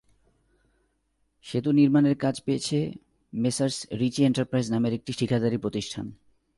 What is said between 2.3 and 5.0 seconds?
পেয়েছে messrs রিচী enterprise নামে